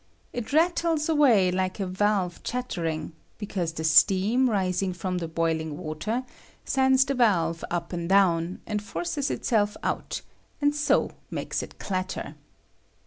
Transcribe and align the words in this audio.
It 0.33 0.51
rattles 0.51 1.07
away 1.07 1.51
like 1.51 1.79
a 1.79 1.85
valve 1.85 2.41
chattering, 2.41 3.11
because 3.37 3.71
the 3.71 3.83
steam 3.83 4.49
rising 4.49 4.93
from 4.93 5.19
the 5.19 5.27
boding 5.27 5.77
water 5.77 6.23
sends 6.65 7.05
the 7.05 7.13
valve 7.13 7.63
up 7.69 7.93
and 7.93 8.09
down, 8.09 8.61
and 8.65 8.81
forces 8.81 9.29
itself 9.29 9.77
out, 9.83 10.23
and 10.59 10.75
so 10.75 11.11
makes 11.29 11.61
it 11.61 11.77
clatter. 11.77 12.33